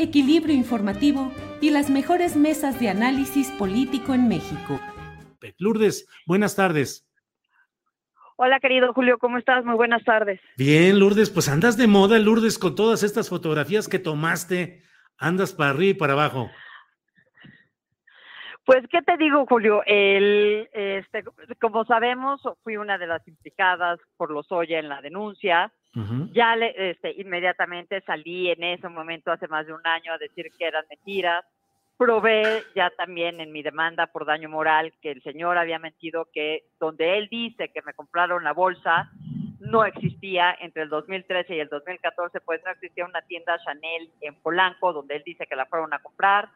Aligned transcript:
equilibrio 0.00 0.54
informativo 0.54 1.32
y 1.60 1.70
las 1.70 1.90
mejores 1.90 2.36
mesas 2.36 2.80
de 2.80 2.88
análisis 2.88 3.50
político 3.52 4.14
en 4.14 4.28
México. 4.28 4.80
Lourdes, 5.58 6.08
buenas 6.26 6.56
tardes. 6.56 7.06
Hola, 8.36 8.58
querido 8.60 8.94
Julio, 8.94 9.18
¿cómo 9.18 9.36
estás? 9.36 9.64
Muy 9.66 9.74
buenas 9.74 10.02
tardes. 10.04 10.40
Bien, 10.56 10.98
Lourdes, 10.98 11.28
pues 11.28 11.48
andas 11.48 11.76
de 11.76 11.86
moda, 11.86 12.18
Lourdes, 12.18 12.58
con 12.58 12.74
todas 12.74 13.02
estas 13.02 13.28
fotografías 13.28 13.86
que 13.88 13.98
tomaste. 13.98 14.82
Andas 15.18 15.52
para 15.52 15.70
arriba 15.70 15.90
y 15.90 15.94
para 15.94 16.14
abajo. 16.14 16.50
Pues, 18.64 18.86
¿qué 18.88 19.02
te 19.02 19.16
digo, 19.16 19.46
Julio? 19.46 19.82
El, 19.86 20.68
este, 20.72 21.24
como 21.60 21.84
sabemos, 21.84 22.40
fui 22.62 22.76
una 22.76 22.98
de 22.98 23.06
las 23.06 23.26
implicadas 23.26 23.98
por 24.16 24.30
los 24.30 24.50
Oya 24.52 24.78
en 24.78 24.88
la 24.88 25.00
denuncia. 25.00 25.72
Ya 26.32 26.54
le, 26.54 26.90
este, 26.90 27.12
inmediatamente 27.20 28.00
salí 28.02 28.48
en 28.48 28.62
ese 28.62 28.88
momento, 28.88 29.32
hace 29.32 29.48
más 29.48 29.66
de 29.66 29.72
un 29.72 29.84
año, 29.84 30.12
a 30.12 30.18
decir 30.18 30.52
que 30.56 30.66
eran 30.66 30.84
mentiras. 30.88 31.44
Probé 31.96 32.62
ya 32.76 32.90
también 32.90 33.40
en 33.40 33.50
mi 33.50 33.62
demanda 33.62 34.06
por 34.06 34.24
daño 34.24 34.48
moral 34.48 34.92
que 35.02 35.10
el 35.10 35.22
señor 35.22 35.58
había 35.58 35.80
mentido 35.80 36.28
que 36.32 36.62
donde 36.78 37.18
él 37.18 37.28
dice 37.28 37.70
que 37.70 37.82
me 37.82 37.92
compraron 37.92 38.44
la 38.44 38.52
bolsa, 38.52 39.10
no 39.58 39.84
existía 39.84 40.56
entre 40.60 40.82
el 40.82 40.88
2013 40.88 41.56
y 41.56 41.60
el 41.60 41.68
2014, 41.68 42.40
pues 42.40 42.62
no 42.64 42.70
existía 42.70 43.04
una 43.04 43.20
tienda 43.22 43.58
Chanel 43.64 44.10
en 44.20 44.34
Polanco 44.36 44.92
donde 44.92 45.16
él 45.16 45.22
dice 45.26 45.46
que 45.46 45.56
la 45.56 45.66
fueron 45.66 45.92
a 45.92 45.98
comprar. 45.98 46.48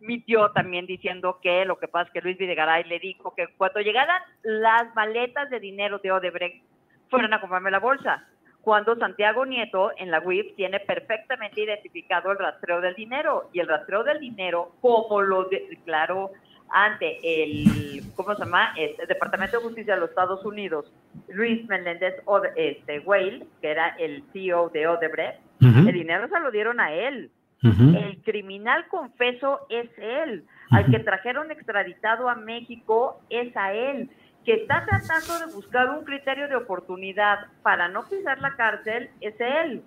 Mintió 0.00 0.50
también 0.52 0.86
diciendo 0.86 1.38
que 1.42 1.64
lo 1.64 1.78
que 1.78 1.88
pasa 1.88 2.06
es 2.08 2.12
que 2.12 2.20
Luis 2.22 2.38
Videgaray 2.38 2.84
le 2.84 2.98
dijo 2.98 3.34
que 3.34 3.48
cuando 3.56 3.80
llegaran 3.80 4.20
las 4.42 4.94
maletas 4.94 5.50
de 5.50 5.60
dinero 5.60 5.98
de 5.98 6.10
Odebrecht 6.12 6.62
fueron 7.10 7.34
a 7.34 7.40
comprarme 7.40 7.70
la 7.70 7.80
bolsa. 7.80 8.26
Cuando 8.62 8.94
Santiago 8.96 9.46
Nieto 9.46 9.90
en 9.96 10.10
la 10.10 10.20
WIF 10.20 10.54
tiene 10.54 10.80
perfectamente 10.80 11.62
identificado 11.62 12.30
el 12.32 12.38
rastreo 12.38 12.80
del 12.80 12.94
dinero 12.94 13.48
y 13.52 13.60
el 13.60 13.68
rastreo 13.68 14.04
del 14.04 14.20
dinero, 14.20 14.72
como 14.80 15.22
lo 15.22 15.44
declaró 15.44 16.30
ante 16.72 17.18
el, 17.42 18.02
¿cómo 18.14 18.34
se 18.34 18.44
llama? 18.44 18.72
Este, 18.76 19.02
el 19.02 19.08
Departamento 19.08 19.56
de 19.58 19.64
Justicia 19.64 19.94
de 19.94 20.00
los 20.00 20.10
Estados 20.10 20.44
Unidos, 20.44 20.92
Luis 21.28 21.66
Meléndez 21.68 22.14
Ode- 22.26 22.52
este, 22.54 23.00
Whale, 23.00 23.46
que 23.60 23.70
era 23.70 23.88
el 23.98 24.22
CEO 24.32 24.68
de 24.68 24.86
Odebrecht, 24.86 25.40
el 25.88 25.92
dinero 25.94 26.28
se 26.28 26.38
lo 26.40 26.50
dieron 26.50 26.80
a 26.80 26.92
él. 26.92 27.30
El 27.62 28.22
criminal 28.24 28.86
confeso 28.88 29.60
es 29.68 29.90
él. 29.98 30.44
Al 30.70 30.86
que 30.90 31.00
trajeron 31.00 31.50
extraditado 31.50 32.28
a 32.28 32.34
México 32.34 33.20
es 33.28 33.54
a 33.56 33.72
él. 33.72 34.10
Que 34.44 34.54
está 34.54 34.86
tratando 34.86 35.46
de 35.46 35.52
buscar 35.52 35.90
un 35.90 36.04
criterio 36.04 36.48
de 36.48 36.56
oportunidad 36.56 37.48
para 37.62 37.88
no 37.88 38.08
pisar 38.08 38.40
la 38.40 38.56
cárcel 38.56 39.10
es 39.20 39.34
él. 39.38 39.82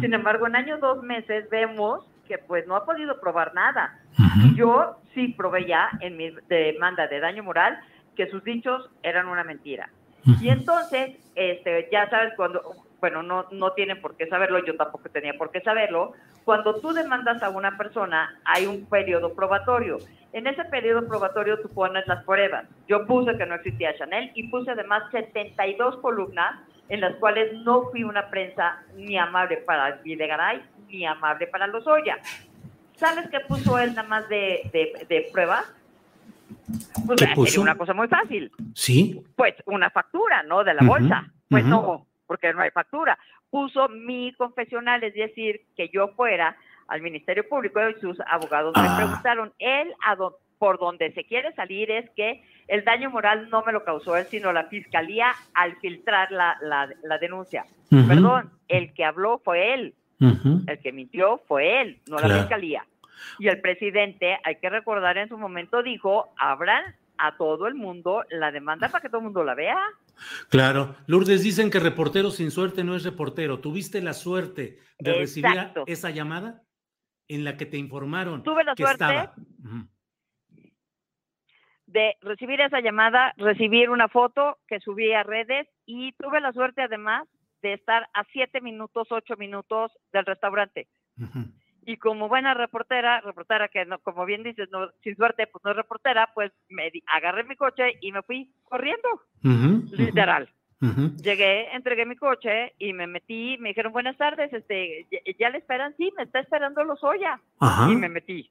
Sin 0.00 0.12
embargo, 0.12 0.46
en 0.46 0.56
años 0.56 0.80
dos 0.80 1.02
meses 1.02 1.48
vemos 1.50 2.04
que 2.26 2.38
pues 2.38 2.66
no 2.66 2.74
ha 2.74 2.84
podido 2.84 3.20
probar 3.20 3.54
nada. 3.54 3.98
Ujú. 4.18 4.46
Y 4.48 4.56
yo 4.56 4.96
sí 5.14 5.28
probé 5.28 5.66
ya 5.66 5.90
en 6.00 6.16
mi 6.16 6.34
demanda 6.48 7.06
de 7.06 7.20
daño 7.20 7.44
moral 7.44 7.78
que 8.16 8.28
sus 8.28 8.42
dichos 8.44 8.90
eran 9.02 9.28
una 9.28 9.44
mentira. 9.44 9.88
Y 10.40 10.48
entonces, 10.48 11.18
este, 11.34 11.88
ya 11.92 12.08
sabes, 12.08 12.32
cuando, 12.36 12.62
bueno, 13.04 13.22
no, 13.22 13.44
no 13.50 13.72
tienen 13.72 14.00
por 14.00 14.16
qué 14.16 14.26
saberlo, 14.28 14.64
yo 14.64 14.76
tampoco 14.76 15.10
tenía 15.10 15.34
por 15.34 15.50
qué 15.50 15.60
saberlo, 15.60 16.14
cuando 16.46 16.80
tú 16.80 16.94
demandas 16.94 17.42
a 17.42 17.50
una 17.50 17.76
persona, 17.76 18.34
hay 18.46 18.64
un 18.64 18.86
periodo 18.86 19.34
probatorio. 19.34 19.98
En 20.32 20.46
ese 20.46 20.64
periodo 20.64 21.06
probatorio 21.06 21.60
tú 21.60 21.68
pones 21.68 22.06
las 22.06 22.24
pruebas. 22.24 22.64
Yo 22.88 23.04
puse 23.06 23.36
que 23.36 23.44
no 23.44 23.56
existía 23.56 23.94
Chanel 23.98 24.30
y 24.34 24.48
puse 24.48 24.70
además 24.70 25.02
72 25.10 25.98
columnas 25.98 26.58
en 26.88 27.02
las 27.02 27.14
cuales 27.16 27.52
no 27.62 27.90
fui 27.90 28.04
una 28.04 28.30
prensa 28.30 28.82
ni 28.96 29.18
amable 29.18 29.58
para 29.58 29.96
Videgaray 29.96 30.62
ni 30.88 31.04
amable 31.04 31.46
para 31.48 31.66
Lozoya. 31.66 32.16
¿Sabes 32.96 33.28
qué 33.28 33.40
puso 33.40 33.78
él 33.78 33.94
nada 33.94 34.08
más 34.08 34.26
de, 34.30 34.70
de, 34.72 35.04
de 35.10 35.28
pruebas? 35.30 35.70
Pues 37.06 37.20
¿Qué 37.20 37.34
puso? 37.34 37.60
una 37.60 37.74
cosa 37.74 37.92
muy 37.92 38.08
fácil 38.08 38.50
Sí. 38.74 39.22
pues 39.36 39.52
una 39.66 39.90
factura, 39.90 40.42
¿no? 40.44 40.64
De 40.64 40.72
la 40.72 40.82
bolsa. 40.84 41.26
Pues 41.50 41.66
no, 41.66 42.06
porque 42.26 42.52
no 42.52 42.62
hay 42.62 42.70
factura. 42.70 43.18
Puso 43.50 43.88
mi 43.88 44.32
confesional, 44.34 45.02
es 45.04 45.14
decir, 45.14 45.62
que 45.76 45.88
yo 45.88 46.08
fuera 46.08 46.56
al 46.88 47.00
Ministerio 47.02 47.48
Público 47.48 47.80
y 47.88 47.94
sus 48.00 48.18
abogados 48.26 48.74
me 48.76 48.86
Ah. 48.88 48.96
preguntaron, 48.96 49.52
él 49.58 49.92
a 50.04 50.16
do- 50.16 50.38
por 50.58 50.78
donde 50.78 51.12
se 51.12 51.24
quiere 51.24 51.52
salir 51.54 51.90
es 51.90 52.08
que 52.10 52.42
el 52.68 52.84
daño 52.84 53.10
moral 53.10 53.50
no 53.50 53.62
me 53.64 53.72
lo 53.72 53.84
causó 53.84 54.16
él, 54.16 54.24
sino 54.26 54.52
la 54.52 54.64
fiscalía 54.64 55.32
al 55.52 55.76
filtrar 55.76 56.30
la, 56.30 56.56
la, 56.62 56.88
la 57.02 57.18
denuncia. 57.18 57.64
Perdón, 58.08 58.50
el 58.68 58.92
que 58.94 59.04
habló 59.04 59.38
fue 59.44 59.74
él, 59.74 59.94
el 60.66 60.78
que 60.80 60.92
mintió 60.92 61.42
fue 61.46 61.80
él, 61.82 62.00
no 62.08 62.16
la 62.18 62.28
fiscalía. 62.38 62.84
Y 63.38 63.48
el 63.48 63.60
presidente, 63.60 64.38
hay 64.42 64.56
que 64.56 64.70
recordar, 64.70 65.18
en 65.18 65.28
su 65.28 65.36
momento 65.38 65.82
dijo, 65.82 66.32
abran 66.38 66.82
a 67.18 67.36
todo 67.36 67.66
el 67.66 67.74
mundo 67.74 68.24
la 68.30 68.50
demanda 68.50 68.88
para 68.88 69.02
que 69.02 69.08
todo 69.08 69.18
el 69.18 69.24
mundo 69.24 69.44
la 69.44 69.54
vea. 69.54 69.78
Claro. 70.48 70.96
Lourdes, 71.06 71.42
dicen 71.42 71.70
que 71.70 71.80
reportero 71.80 72.30
sin 72.30 72.50
suerte 72.50 72.84
no 72.84 72.94
es 72.94 73.04
reportero. 73.04 73.60
¿Tuviste 73.60 74.00
la 74.00 74.12
suerte 74.12 74.78
de 74.98 75.12
recibir 75.14 75.72
esa 75.86 76.10
llamada 76.10 76.62
en 77.28 77.44
la 77.44 77.56
que 77.56 77.66
te 77.66 77.76
informaron 77.76 78.42
Tuve 78.42 78.64
la 78.64 78.74
que 78.74 78.82
suerte. 78.82 79.04
estaba? 79.04 79.34
De 81.86 82.16
recibir 82.22 82.60
esa 82.60 82.80
llamada, 82.80 83.34
recibir 83.36 83.90
una 83.90 84.08
foto 84.08 84.58
que 84.66 84.80
subí 84.80 85.12
a 85.12 85.22
redes 85.22 85.68
y 85.86 86.12
tuve 86.12 86.40
la 86.40 86.52
suerte 86.52 86.82
además 86.82 87.28
de 87.62 87.74
estar 87.74 88.08
a 88.12 88.24
siete 88.32 88.60
minutos, 88.60 89.08
ocho 89.10 89.36
minutos 89.36 89.92
del 90.12 90.26
restaurante. 90.26 90.88
Ujú. 91.18 91.44
Y 91.86 91.96
como 91.98 92.28
buena 92.28 92.54
reportera, 92.54 93.20
reportera 93.20 93.68
que 93.68 93.84
no, 93.84 93.98
como 93.98 94.24
bien 94.24 94.42
dices, 94.42 94.68
no, 94.70 94.88
sin 95.02 95.16
suerte, 95.16 95.46
pues 95.46 95.62
no 95.64 95.70
es 95.72 95.76
reportera, 95.76 96.30
pues 96.34 96.52
me 96.68 96.90
di- 96.90 97.02
agarré 97.06 97.44
mi 97.44 97.56
coche 97.56 97.98
y 98.00 98.12
me 98.12 98.22
fui 98.22 98.50
corriendo, 98.64 99.08
literal. 99.92 100.48
Llegué, 101.22 101.74
entregué 101.74 102.04
mi 102.04 102.16
coche 102.16 102.74
y 102.78 102.92
me 102.92 103.06
metí, 103.06 103.56
me 103.58 103.70
dijeron 103.70 103.92
buenas 103.92 104.16
tardes, 104.18 104.52
este, 104.52 105.06
¿ya, 105.10 105.18
ya 105.38 105.50
le 105.50 105.58
esperan? 105.58 105.94
Sí, 105.96 106.12
me 106.16 106.24
está 106.24 106.40
esperando 106.40 106.84
Lozoya. 106.84 107.40
Ajá. 107.60 107.90
Y 107.90 107.96
me 107.96 108.08
metí. 108.08 108.50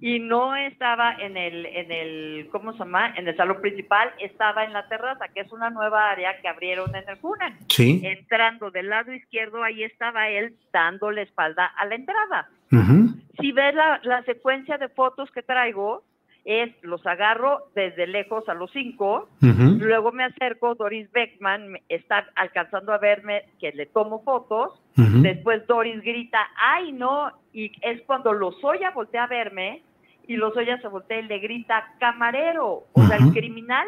Y 0.00 0.18
no 0.18 0.56
estaba 0.56 1.14
en 1.14 1.36
el, 1.36 1.66
en 1.66 1.92
el, 1.92 2.48
¿cómo 2.50 2.72
se 2.72 2.78
llama? 2.80 3.14
En 3.16 3.28
el 3.28 3.36
salón 3.36 3.60
principal, 3.60 4.10
estaba 4.18 4.64
en 4.64 4.72
la 4.72 4.88
terraza, 4.88 5.28
que 5.28 5.40
es 5.40 5.52
una 5.52 5.68
nueva 5.68 6.10
área 6.10 6.40
que 6.40 6.48
abrieron 6.48 6.94
en 6.96 7.08
el 7.08 7.16
Funan. 7.18 7.58
Sí. 7.68 8.00
Entrando 8.02 8.70
del 8.70 8.88
lado 8.88 9.12
izquierdo, 9.12 9.62
ahí 9.62 9.84
estaba 9.84 10.28
él 10.28 10.54
dando 10.72 11.10
la 11.10 11.22
espalda 11.22 11.66
a 11.66 11.84
la 11.84 11.94
entrada. 11.94 12.48
Ujú. 12.72 13.14
Si 13.40 13.52
ves 13.52 13.74
la, 13.74 14.00
la 14.04 14.22
secuencia 14.22 14.78
de 14.78 14.88
fotos 14.88 15.30
que 15.30 15.42
traigo, 15.42 16.02
es 16.44 16.70
los 16.82 17.06
agarro 17.06 17.68
desde 17.74 18.06
lejos 18.06 18.48
a 18.48 18.54
los 18.54 18.70
cinco, 18.72 19.28
luego 19.40 20.10
me 20.12 20.24
acerco, 20.24 20.74
Doris 20.74 21.10
Beckman 21.12 21.78
está 21.88 22.26
alcanzando 22.34 22.92
a 22.92 22.98
verme 22.98 23.42
que 23.60 23.72
le 23.72 23.86
tomo 23.86 24.22
fotos, 24.22 24.72
después 24.96 25.66
Doris 25.66 26.02
grita, 26.02 26.38
ay 26.56 26.92
no, 26.92 27.30
y 27.52 27.70
es 27.82 28.02
cuando 28.02 28.32
Lozoya 28.32 28.90
voltea 28.90 29.24
a 29.24 29.28
verme 29.28 29.82
y 30.26 30.36
Lozoya 30.36 30.80
se 30.80 30.88
voltea 30.88 31.20
y 31.20 31.28
le 31.28 31.38
grita, 31.38 31.94
camarero, 32.00 32.84
o 32.92 33.06
sea, 33.06 33.18
el 33.18 33.32
criminal 33.32 33.86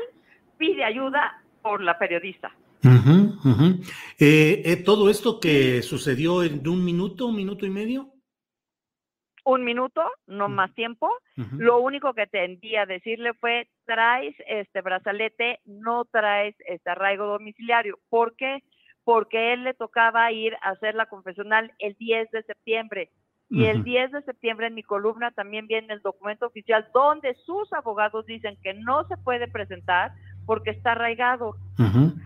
pide 0.57 0.85
ayuda 0.85 1.43
por 1.63 1.83
la 1.83 1.99
periodista. 1.99 2.53
Eh, 4.19 4.63
eh, 4.65 4.77
¿Todo 4.85 5.09
esto 5.09 5.41
que 5.41 5.83
sucedió 5.83 6.43
en 6.43 6.67
un 6.69 6.85
minuto, 6.85 7.27
un 7.27 7.37
minuto 7.37 7.65
y 7.67 7.71
medio? 7.71 8.14
Un 9.45 9.65
minuto, 9.65 10.03
no 10.27 10.49
más 10.49 10.75
tiempo. 10.75 11.11
Lo 11.37 11.79
único 11.81 12.15
que 12.15 12.27
tendía 12.27 12.83
a 12.83 12.87
decirle 12.87 13.35
fue, 13.35 13.69
traes 13.85 14.35
este 14.47 14.81
brazalete, 14.81 15.61
no 15.65 16.05
traes 16.07 16.55
este 16.67 16.91
arraigo 16.91 17.27
domiciliario. 17.27 17.99
¿Por 18.09 18.35
qué? 18.37 18.63
Porque 19.05 19.53
él 19.53 19.65
le 19.65 19.75
tocaba 19.75 20.33
ir 20.33 20.55
a 20.63 20.71
hacer 20.71 20.95
la 20.95 21.07
confesional 21.07 21.73
el 21.79 21.95
10 21.99 22.31
de 22.31 22.43
septiembre. 22.43 23.11
Y 23.51 23.67
el 23.67 23.85
10 23.85 24.11
de 24.11 24.23
septiembre 24.23 24.67
en 24.67 24.75
mi 24.75 24.83
columna 24.83 25.31
también 25.31 25.67
viene 25.67 25.93
el 25.93 26.01
documento 26.01 26.47
oficial 26.47 26.89
donde 26.93 27.35
sus 27.47 27.73
abogados 27.73 28.27
dicen 28.27 28.57
que 28.63 28.75
no 28.75 29.07
se 29.07 29.17
puede 29.19 29.47
presentar 29.47 30.13
porque 30.47 30.71
está 30.71 30.93
arraigado. 30.93 31.55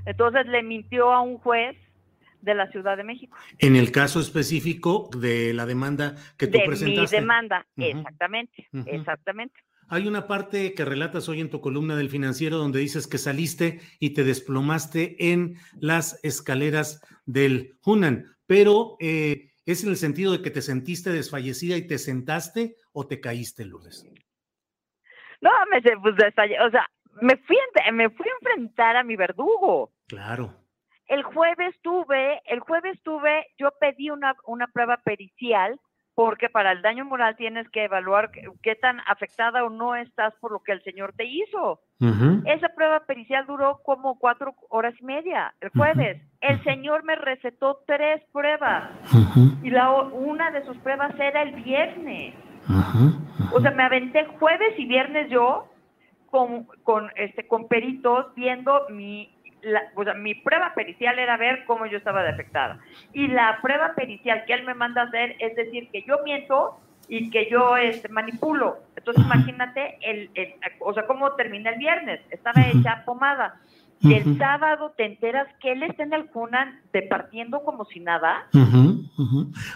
Entonces 0.06 0.46
le 0.46 0.62
mintió 0.62 1.12
a 1.12 1.20
un 1.20 1.38
juez 1.38 1.76
de 2.40 2.54
la 2.54 2.70
Ciudad 2.70 2.96
de 2.96 3.04
México. 3.04 3.36
En 3.58 3.76
el 3.76 3.90
caso 3.92 4.20
específico 4.20 5.10
de 5.16 5.52
la 5.54 5.66
demanda 5.66 6.16
que 6.36 6.46
tú 6.46 6.58
de 6.58 6.64
presentaste. 6.64 7.16
Mi 7.16 7.20
demanda, 7.20 7.66
exactamente, 7.76 8.68
exactamente. 8.86 9.60
Hay 9.90 10.06
una 10.06 10.26
parte 10.26 10.74
que 10.74 10.84
relatas 10.84 11.28
hoy 11.30 11.40
en 11.40 11.48
tu 11.48 11.62
columna 11.62 11.96
del 11.96 12.10
financiero 12.10 12.58
donde 12.58 12.78
dices 12.78 13.06
que 13.06 13.16
saliste 13.16 13.80
y 13.98 14.10
te 14.10 14.22
desplomaste 14.22 15.32
en 15.32 15.56
las 15.80 16.22
escaleras 16.22 17.02
del 17.24 17.78
Hunan, 17.84 18.26
pero 18.46 18.96
eh, 19.00 19.52
¿es 19.64 19.84
en 19.84 19.90
el 19.90 19.96
sentido 19.96 20.32
de 20.32 20.42
que 20.42 20.50
te 20.50 20.60
sentiste 20.60 21.10
desfallecida 21.10 21.76
y 21.76 21.86
te 21.86 21.96
sentaste 21.96 22.76
o 22.92 23.06
te 23.06 23.20
caíste, 23.20 23.64
Lourdes? 23.64 24.06
No, 25.40 25.50
me 25.70 25.80
pues, 25.80 26.14
o 26.14 26.70
sea, 26.70 26.90
me 27.22 27.36
fui, 27.36 27.56
me 27.92 28.10
fui 28.10 28.26
a 28.28 28.34
enfrentar 28.40 28.96
a 28.96 29.04
mi 29.04 29.16
verdugo. 29.16 29.92
Claro. 30.06 30.54
El 31.08 31.22
jueves 31.22 31.74
tuve, 31.82 32.40
el 32.46 32.60
jueves 32.60 33.00
tuve, 33.02 33.46
yo 33.58 33.70
pedí 33.80 34.10
una, 34.10 34.34
una 34.46 34.66
prueba 34.68 34.98
pericial 34.98 35.80
porque 36.18 36.48
para 36.48 36.72
el 36.72 36.82
daño 36.82 37.04
moral 37.04 37.36
tienes 37.36 37.68
que 37.70 37.84
evaluar 37.84 38.32
qué, 38.32 38.74
tan 38.74 38.98
afectada 39.06 39.62
o 39.62 39.70
no 39.70 39.94
estás 39.94 40.34
por 40.40 40.50
lo 40.50 40.58
que 40.64 40.72
el 40.72 40.82
señor 40.82 41.12
te 41.16 41.24
hizo. 41.24 41.78
Esa 42.44 42.70
prueba 42.70 43.06
pericial 43.06 43.46
duró 43.46 43.78
como 43.84 44.18
cuatro 44.18 44.52
horas 44.68 44.94
y 44.98 45.04
media 45.04 45.54
el 45.60 45.70
jueves. 45.70 46.20
El 46.40 46.60
señor 46.64 47.04
me 47.04 47.14
recetó 47.14 47.84
tres 47.86 48.20
pruebas 48.32 48.90
y 49.62 49.70
la, 49.70 49.92
una 49.92 50.50
de 50.50 50.66
sus 50.66 50.76
pruebas 50.78 51.14
era 51.20 51.42
el 51.42 51.52
viernes. 51.62 52.34
O 53.52 53.60
sea, 53.60 53.70
me 53.70 53.84
aventé 53.84 54.26
jueves 54.40 54.74
y 54.76 54.86
viernes 54.86 55.30
yo 55.30 55.68
con, 56.32 56.64
con, 56.82 57.12
este, 57.14 57.46
con 57.46 57.68
peritos 57.68 58.26
viendo 58.34 58.88
mi 58.90 59.37
la, 59.62 60.14
mi 60.14 60.34
prueba 60.34 60.72
pericial 60.74 61.18
era 61.18 61.36
ver 61.36 61.64
cómo 61.66 61.86
yo 61.86 61.98
estaba 61.98 62.22
defectada. 62.22 62.78
Y 63.12 63.28
la 63.28 63.58
prueba 63.60 63.94
pericial 63.94 64.44
que 64.46 64.54
él 64.54 64.64
me 64.64 64.74
manda 64.74 65.02
a 65.02 65.04
hacer 65.06 65.36
es 65.38 65.56
decir 65.56 65.88
que 65.90 66.02
yo 66.02 66.18
miento 66.24 66.78
y 67.08 67.30
que 67.30 67.48
yo 67.50 67.76
este, 67.76 68.08
manipulo. 68.08 68.78
Entonces 68.96 69.24
imagínate, 69.24 69.98
el, 70.02 70.30
o 70.80 70.92
sea, 70.92 71.06
cómo 71.06 71.32
termina 71.32 71.70
el 71.70 71.78
viernes. 71.78 72.20
Estaba 72.30 72.62
hecha 72.66 73.04
pomada. 73.04 73.60
Y 74.00 74.14
el 74.14 74.38
sábado 74.38 74.94
te 74.96 75.04
enteras 75.04 75.48
que 75.60 75.72
él 75.72 75.82
está 75.82 76.04
en 76.04 76.12
el 76.12 76.26
Cunan 76.26 76.80
departiendo 76.92 77.64
como 77.64 77.84
si 77.86 77.98
nada. 77.98 78.46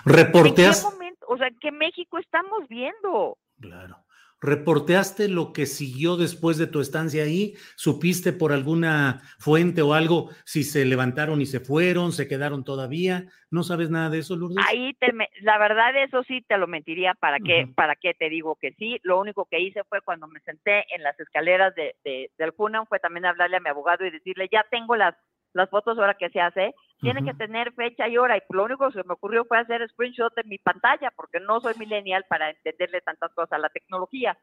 Reporteas. 0.04 0.84
¿En 0.84 0.90
qué 0.90 0.94
momento? 0.94 1.26
O 1.28 1.36
sea, 1.36 1.48
¿qué 1.60 1.72
México 1.72 2.18
estamos 2.18 2.68
viendo? 2.68 3.36
Claro. 3.60 3.96
¿Reporteaste 4.42 5.28
lo 5.28 5.52
que 5.52 5.66
siguió 5.66 6.16
después 6.16 6.58
de 6.58 6.66
tu 6.66 6.80
estancia 6.80 7.22
ahí? 7.22 7.54
¿Supiste 7.76 8.32
por 8.32 8.52
alguna 8.52 9.22
fuente 9.38 9.82
o 9.82 9.94
algo 9.94 10.30
si 10.44 10.64
se 10.64 10.84
levantaron 10.84 11.40
y 11.40 11.46
se 11.46 11.60
fueron, 11.60 12.10
se 12.10 12.26
quedaron 12.26 12.64
todavía? 12.64 13.26
¿No 13.52 13.62
sabes 13.62 13.88
nada 13.90 14.10
de 14.10 14.18
eso, 14.18 14.34
Lourdes? 14.34 14.64
Ahí, 14.68 14.94
te 14.94 15.12
la 15.42 15.58
verdad, 15.58 15.96
eso 16.02 16.24
sí 16.24 16.44
te 16.48 16.58
lo 16.58 16.66
mentiría. 16.66 17.14
¿Para 17.14 17.38
qué, 17.38 17.68
¿Para 17.72 17.94
qué 17.94 18.14
te 18.14 18.28
digo 18.28 18.56
que 18.60 18.72
sí? 18.72 18.98
Lo 19.04 19.20
único 19.20 19.46
que 19.48 19.60
hice 19.60 19.84
fue 19.84 20.00
cuando 20.00 20.26
me 20.26 20.40
senté 20.40 20.86
en 20.94 21.02
las 21.02 21.18
escaleras 21.20 21.72
de, 21.76 21.94
del 22.36 22.52
FUNAM, 22.52 22.86
fue 22.86 22.98
también 22.98 23.26
hablarle 23.26 23.58
a 23.58 23.60
mi 23.60 23.68
abogado 23.68 24.04
y 24.04 24.10
decirle, 24.10 24.48
ya 24.50 24.66
tengo 24.70 24.96
las 24.96 25.14
las 25.54 25.68
fotos 25.70 25.98
ahora 25.98 26.14
que 26.14 26.30
se 26.30 26.40
hace, 26.40 26.74
tienen 27.02 27.24
que 27.24 27.34
tener 27.34 27.72
fecha 27.72 28.08
y 28.08 28.16
hora. 28.16 28.36
Y 28.36 28.42
lo 28.50 28.64
único 28.64 28.86
que 28.86 29.00
se 29.00 29.06
me 29.06 29.14
ocurrió 29.14 29.44
fue 29.44 29.58
hacer 29.58 29.86
screenshot 29.90 30.34
de 30.34 30.44
mi 30.44 30.58
pantalla, 30.58 31.12
porque 31.14 31.40
no 31.40 31.60
soy 31.60 31.74
millennial 31.76 32.24
para 32.28 32.50
entenderle 32.50 33.00
tantas 33.00 33.32
cosas 33.34 33.52
a 33.52 33.58
la 33.58 33.68
tecnología. 33.68 34.38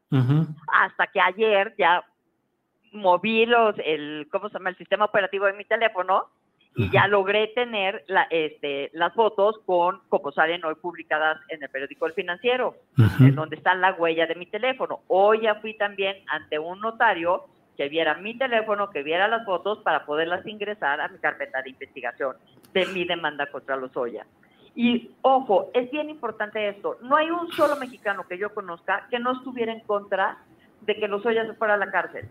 Hasta 0.68 1.08
que 1.08 1.22
ayer 1.22 1.74
ya 1.78 2.04
moví 2.92 3.46
los, 3.46 3.76
el, 3.84 4.28
¿cómo 4.32 4.50
se 4.50 4.54
llama? 4.54 4.72
El 4.72 4.78
sistema 4.78 5.06
operativo 5.06 5.46
de 5.46 5.54
mi 5.54 5.66
teléfono 5.66 6.28
y 6.76 6.90
ya 6.92 7.08
logré 7.08 7.48
tener 7.48 8.04
la, 8.08 8.28
este, 8.30 8.90
las 8.94 9.14
fotos 9.14 9.60
con, 9.66 10.02
como 10.08 10.32
salen 10.32 10.64
hoy 10.64 10.76
publicadas 10.76 11.40
en 11.50 11.64
el 11.64 11.70
periódico 11.70 12.06
El 12.06 12.14
Financiero, 12.14 12.76
en 13.20 13.36
donde 13.36 13.56
está 13.56 13.74
la 13.76 13.94
huella 13.94 14.28
de 14.28 14.36
mi 14.36 14.46
teléfono. 14.46 15.00
Hoy 15.08 15.42
ya 15.42 15.56
fui 15.56 15.74
también 15.76 16.18
ante 16.28 16.60
un 16.60 16.80
notario 16.80 17.46
que 17.80 17.88
viera 17.88 18.16
mi 18.16 18.38
teléfono, 18.38 18.90
que 18.90 19.04
viera 19.04 19.30
las 19.30 19.46
fotos 19.46 19.78
para 19.84 20.06
poderlas 20.06 20.46
ingresar 20.46 21.00
a 21.00 21.08
mi 21.08 21.18
carpeta 21.18 21.62
de 21.62 21.70
investigación 21.70 22.36
de 22.74 22.86
mi 22.88 23.06
demanda 23.06 23.50
contra 23.50 23.78
los 23.78 23.96
Oya. 23.96 24.28
Y 24.76 25.12
ojo, 25.22 25.72
es 25.74 25.90
bien 25.90 26.10
importante 26.10 26.68
esto, 26.68 26.98
no 27.02 27.16
hay 27.16 27.30
un 27.32 27.50
solo 27.54 27.78
mexicano 27.78 28.28
que 28.28 28.38
yo 28.38 28.54
conozca 28.54 29.08
que 29.10 29.18
no 29.18 29.32
estuviera 29.32 29.72
en 29.72 29.80
contra 29.80 30.40
de 30.82 30.96
que 30.98 31.08
los 31.08 31.26
Oya 31.26 31.46
se 31.46 31.54
fuera 31.54 31.76
a 31.76 31.78
la 31.78 31.90
cárcel. 31.90 32.28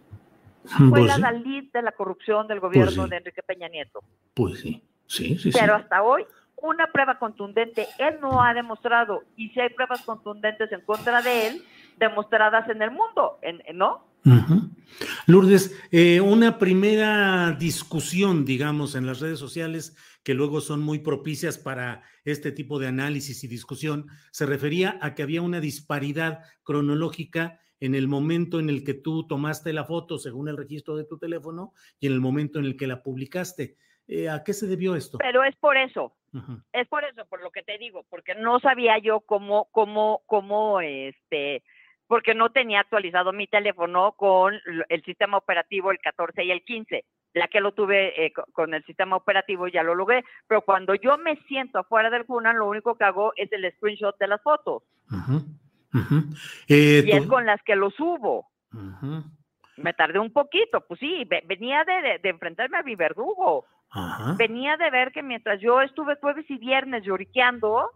Fue 0.67 0.91
pues 0.91 1.07
la 1.07 1.17
Dalit 1.17 1.73
de 1.73 1.81
la 1.81 1.93
corrupción 1.93 2.47
del 2.47 2.61
pues 2.61 2.75
gobierno 2.75 3.09
de 3.09 3.17
Enrique 3.17 3.43
Peña 3.43 3.69
Nieto. 3.69 4.01
Pues 4.35 4.61
sí, 4.61 4.85
sí, 5.07 5.39
sí. 5.39 5.51
Pero 5.59 5.77
hasta 5.77 6.03
hoy, 6.03 6.27
una 6.61 6.89
prueba 6.89 7.19
contundente, 7.19 7.89
él 7.97 8.19
no 8.21 8.43
ha 8.43 8.53
demostrado, 8.53 9.23
y 9.35 9.49
si 9.49 9.61
hay 9.61 9.71
pruebas 9.71 10.03
contundentes 10.03 10.71
en 10.73 10.83
contra 10.83 11.23
de 11.23 11.47
él, 11.47 11.65
demostradas 11.97 12.69
en 12.69 12.83
el 12.83 12.91
mundo, 12.91 13.39
¿no? 13.73 14.08
Lourdes, 15.27 15.79
eh, 15.91 16.21
una 16.21 16.59
primera 16.59 17.53
discusión, 17.53 18.45
digamos, 18.45 18.95
en 18.95 19.07
las 19.07 19.21
redes 19.21 19.39
sociales 19.39 19.97
que 20.23 20.35
luego 20.35 20.61
son 20.61 20.83
muy 20.83 20.99
propicias 20.99 21.57
para 21.57 22.03
este 22.25 22.53
tipo 22.53 22.79
de 22.79 22.89
análisis 22.89 23.45
y 23.45 23.49
discusión, 23.49 24.07
se 24.31 24.45
refería 24.45 24.99
a 25.01 25.15
que 25.15 25.23
había 25.23 25.41
una 25.41 25.61
disparidad 25.61 26.41
cronológica 26.63 27.61
en 27.81 27.95
el 27.95 28.09
momento 28.09 28.59
en 28.61 28.69
el 28.69 28.85
que 28.85 28.95
tú 28.95 29.27
tomaste 29.27 29.73
la 29.73 29.85
foto, 29.85 30.19
según 30.19 30.49
el 30.49 30.57
registro 30.57 30.97
de 30.97 31.05
tu 31.05 31.19
teléfono, 31.19 31.73
y 32.01 32.09
en 32.09 32.13
el 32.13 32.21
momento 32.21 32.59
en 32.59 32.65
el 32.65 32.77
que 32.77 32.87
la 32.87 33.03
publicaste. 33.03 33.77
Eh, 34.09 34.29
¿A 34.29 34.43
qué 34.43 34.53
se 34.53 34.67
debió 34.67 34.97
esto? 34.97 35.19
Pero 35.19 35.45
es 35.45 35.55
por 35.57 35.77
eso, 35.77 36.15
es 36.73 36.89
por 36.89 37.05
eso, 37.05 37.27
por 37.27 37.43
lo 37.43 37.51
que 37.51 37.63
te 37.63 37.79
digo, 37.79 38.05
porque 38.09 38.35
no 38.35 38.59
sabía 38.59 38.99
yo 38.99 39.21
cómo, 39.21 39.69
cómo, 39.71 40.23
cómo, 40.27 40.81
este, 40.81 41.63
porque 42.09 42.35
no 42.35 42.51
tenía 42.51 42.81
actualizado 42.81 43.33
mi 43.33 43.47
teléfono 43.47 44.13
con 44.13 44.55
el 44.89 45.05
sistema 45.05 45.37
operativo 45.37 45.93
el 45.93 45.99
14 45.99 46.43
y 46.43 46.51
el 46.51 46.65
15. 46.65 47.05
Ya 47.35 47.49
que 47.49 47.61
lo 47.61 47.73
tuve 47.73 48.25
eh, 48.25 48.33
con 48.53 48.73
el 48.73 48.83
sistema 48.85 49.15
operativo 49.15 49.69
ya 49.69 49.83
lo 49.83 49.95
logré, 49.95 50.25
pero 50.49 50.63
cuando 50.63 50.95
yo 50.95 51.19
me 51.19 51.37
siento 51.47 51.79
afuera 51.79 52.09
del 52.09 52.25
Funan, 52.25 52.59
lo 52.59 52.67
único 52.67 52.97
que 52.97 53.05
hago 53.05 53.33
es 53.37 53.53
el 53.53 53.71
screenshot 53.77 54.19
de 54.19 54.27
las 54.27 54.43
fotos. 54.43 54.83
Eh, 56.69 57.03
y 57.07 57.11
es 57.13 57.27
con 57.27 57.47
las 57.47 57.63
que 57.63 57.77
lo 57.77 57.91
subo. 57.91 58.49
Me 59.77 59.95
tardé 59.95 60.19
un 60.19 60.33
poquito, 60.33 60.83
pues 60.87 61.01
sí, 61.01 61.27
venía 61.47 61.85
de, 61.85 62.21
enfrentarme 62.29 62.79
a 62.79 62.83
mi 62.83 62.95
verdugo. 62.95 63.67
Venía 64.37 64.77
de 64.77 64.91
ver 64.91 65.13
que 65.13 65.23
mientras 65.23 65.61
yo 65.61 65.81
estuve 65.81 66.17
jueves 66.17 66.45
y 66.51 66.59
viernes 66.59 67.05
lloriqueando, 67.05 67.91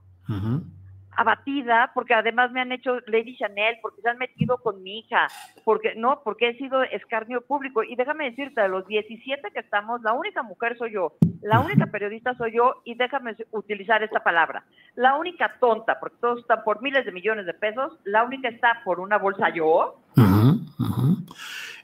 abatida 1.17 1.91
porque 1.95 2.15
además 2.15 2.53
me 2.53 2.61
han 2.61 2.73
hecho 2.73 2.99
Lady 3.07 3.37
Chanel, 3.37 3.77
porque 3.83 4.01
se 4.03 4.09
han 4.09 4.19
metido 4.19 4.59
con 4.59 4.83
mi 4.83 5.01
hija, 5.01 5.29
porque 5.65 5.95
no, 5.97 6.21
porque 6.25 6.51
he 6.51 6.59
sido 6.59 6.83
escarnio 6.83 7.43
público. 7.43 7.83
Y 7.83 7.97
déjame 7.97 8.31
decirte, 8.31 8.61
de 8.61 8.69
los 8.69 8.87
17 8.87 9.51
que 9.53 9.61
estamos, 9.61 10.03
la 10.03 10.13
única 10.13 10.43
mujer 10.43 10.77
soy 10.79 10.93
yo, 10.93 11.15
la 11.43 11.61
única 11.61 11.87
periodista 11.87 12.35
soy 12.37 12.53
yo, 12.55 12.83
y 12.85 12.95
déjame 12.95 13.37
utilizar 13.51 14.03
esta 14.03 14.23
palabra, 14.23 14.65
la 14.95 15.17
única 15.17 15.57
tonta, 15.61 15.99
porque 16.01 16.17
todos 16.21 16.41
están 16.41 16.65
por 16.65 16.83
miles 16.83 17.05
de 17.05 17.13
millones 17.13 17.47
de 17.47 17.55
pesos, 17.55 17.93
la 18.05 18.25
única 18.25 18.49
está 18.49 18.83
por 18.85 19.01
una 19.01 19.19
bolsa 19.19 19.51
yo. 19.55 20.03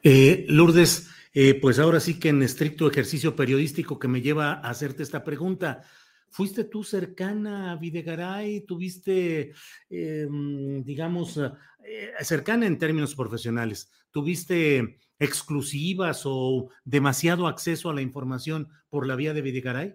Eh, 0.02 0.46
Lourdes, 0.48 1.10
eh, 1.34 1.58
pues 1.60 1.78
ahora 1.78 2.00
sí 2.00 2.18
que 2.18 2.30
en 2.30 2.42
estricto 2.42 2.88
ejercicio 2.88 3.36
periodístico 3.36 3.98
que 3.98 4.08
me 4.08 4.20
lleva 4.20 4.52
a 4.52 4.70
hacerte 4.70 5.02
esta 5.02 5.24
pregunta, 5.24 5.82
¿Fuiste 6.30 6.64
tú 6.64 6.84
cercana 6.84 7.72
a 7.72 7.76
Videgaray? 7.76 8.62
¿Tuviste, 8.66 9.52
em, 9.90 10.82
digamos, 10.84 11.38
eh, 11.84 12.12
cercana 12.20 12.66
en 12.66 12.78
términos 12.78 13.14
profesionales? 13.14 13.90
¿Tuviste 14.10 14.98
exclusivas 15.18 16.22
o 16.24 16.70
demasiado 16.84 17.46
acceso 17.46 17.90
a 17.90 17.94
la 17.94 18.02
información 18.02 18.68
por 18.88 19.06
la 19.06 19.16
vía 19.16 19.34
de 19.34 19.42
Videgaray? 19.42 19.94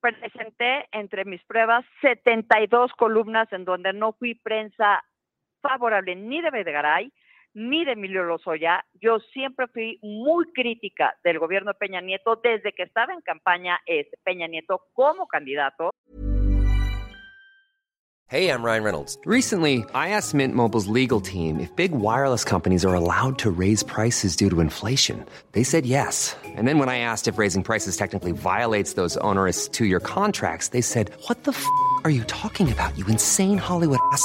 Presenté 0.00 0.88
entre 0.92 1.26
mis 1.26 1.44
pruebas 1.44 1.84
72 2.00 2.92
columnas 2.92 3.52
en 3.52 3.64
donde 3.64 3.92
no 3.92 4.14
fui 4.14 4.34
prensa 4.34 5.04
favorable 5.60 6.16
ni 6.16 6.40
de 6.40 6.50
Videgaray 6.50 7.12
ni 7.54 7.84
de 7.84 7.92
Emilio 7.92 8.24
Lozoya. 8.24 8.84
Yo 9.00 9.18
siempre 9.32 9.66
fui 9.68 9.98
muy 10.02 10.46
crítica 10.52 11.14
del 11.24 11.38
gobierno 11.38 11.72
de 11.72 11.78
Peña 11.78 12.00
Nieto 12.00 12.36
desde 12.42 12.72
que 12.72 12.84
estaba 12.84 13.12
en 13.12 13.20
campaña 13.20 13.78
este, 13.86 14.16
Peña 14.24 14.48
Nieto 14.48 14.82
como 14.92 15.26
candidato. 15.26 15.90
Hey, 18.28 18.48
I'm 18.48 18.62
Ryan 18.62 18.84
Reynolds. 18.84 19.18
Recently, 19.26 19.84
I 19.92 20.10
asked 20.10 20.34
Mint 20.34 20.54
Mobile's 20.54 20.86
legal 20.86 21.20
team 21.20 21.58
if 21.58 21.74
big 21.74 21.90
wireless 21.90 22.44
companies 22.44 22.84
are 22.84 22.94
allowed 22.94 23.38
to 23.38 23.50
raise 23.50 23.82
prices 23.82 24.36
due 24.36 24.48
to 24.50 24.60
inflation. 24.60 25.26
They 25.50 25.64
said 25.64 25.84
yes. 25.84 26.36
And 26.54 26.68
then 26.68 26.78
when 26.78 26.88
I 26.88 27.00
asked 27.00 27.26
if 27.26 27.38
raising 27.38 27.64
prices 27.64 27.96
technically 27.96 28.30
violates 28.30 28.92
those 28.92 29.16
onerous 29.16 29.66
two-year 29.66 29.98
contracts, 29.98 30.68
they 30.68 30.80
said, 30.80 31.10
"What 31.26 31.42
the 31.42 31.50
f*** 31.50 31.66
are 32.04 32.10
you 32.10 32.22
talking 32.28 32.70
about? 32.70 32.96
You 32.96 33.04
insane 33.08 33.58
Hollywood 33.58 33.98
ass." 34.12 34.24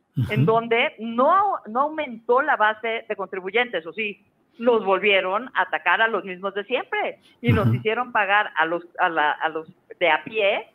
En 0.29 0.45
donde 0.45 0.95
no, 0.99 1.57
no 1.67 1.81
aumentó 1.81 2.41
la 2.41 2.55
base 2.57 3.05
de 3.07 3.15
contribuyentes, 3.15 3.85
o 3.85 3.93
sí, 3.93 4.21
los 4.57 4.83
volvieron 4.85 5.49
a 5.53 5.61
atacar 5.61 6.01
a 6.01 6.07
los 6.07 6.23
mismos 6.23 6.53
de 6.53 6.63
siempre 6.65 7.19
y 7.41 7.51
nos 7.53 7.73
hicieron 7.73 8.11
pagar 8.11 8.51
a 8.57 8.65
los, 8.65 8.85
a, 8.99 9.09
la, 9.09 9.31
a 9.31 9.49
los 9.49 9.67
de 9.99 10.09
a 10.09 10.23
pie 10.23 10.67